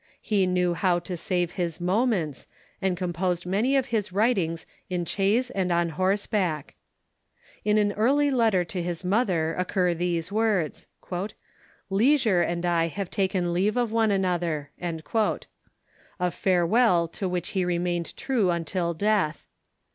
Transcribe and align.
He 0.23 0.47
knew 0.47 0.73
how 0.73 0.97
to 0.97 1.15
save 1.15 1.51
his 1.51 1.79
moments, 1.79 2.47
and 2.81 2.97
composed 2.97 3.45
many 3.45 3.75
of 3.77 3.85
his 3.93 4.11
writings 4.11 4.65
in 4.89 5.05
chaise 5.05 5.51
and 5.51 5.71
on 5.71 5.89
horseback. 5.89 6.73
In 7.63 7.77
an 7.77 7.91
early 7.93 8.31
letter 8.31 8.65
to 8.65 8.81
his 8.81 9.05
mother 9.05 9.55
oc 9.59 9.67
cur 9.67 9.93
these 9.93 10.31
Avords:" 10.31 10.87
Leisure 11.91 12.41
and 12.41 12.65
I 12.65 12.87
have 12.87 13.11
taken 13.11 13.53
leave 13.53 13.77
of 13.77 13.91
one 13.91 14.09
another"— 14.09 14.71
a 16.19 16.31
farewell 16.31 17.07
to 17.09 17.29
which 17.29 17.49
he 17.49 17.63
remained 17.63 18.17
true 18.17 18.49
until 18.49 18.95
death. 18.95 19.45